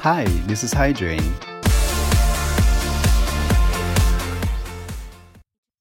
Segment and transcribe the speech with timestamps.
[0.00, 1.20] Hi, this is Hydrain.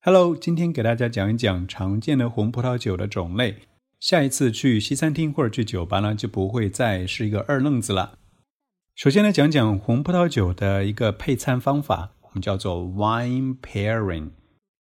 [0.02, 3.58] Hello，今天给大家讲一讲常见的红葡萄酒的种类。
[4.00, 8.18] 下一次去西餐厅或者去酒吧呢，就不会再是一个二愣子了。
[8.96, 14.32] 首先来讲讲红葡萄酒的一个配餐方法，我们叫做 wine pairing。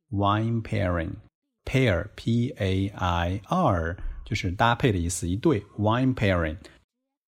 [0.09, 6.57] wine pairing，pair p a i r 就是搭配的意思，一对 wine pairing。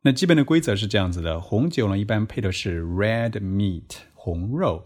[0.09, 4.85] 那基本的规则是这样子的：红酒呢一般配的是 red meat 红肉，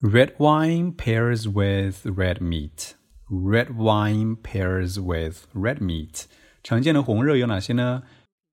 [0.00, 6.24] red wine pairs with red meat。red wine pairs with red meat。
[6.62, 8.02] 常见的红肉有哪些呢？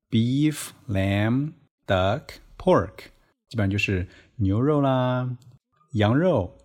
[0.10, 2.96] beef、lamb、duck、pork，
[3.50, 5.38] 基本上就是牛肉啦、
[5.94, 6.58] 羊肉、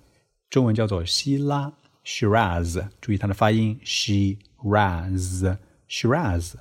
[0.52, 1.74] 中文叫做希拉。
[2.06, 6.54] Shiraz，注意它的发音，Shiraz，Shiraz。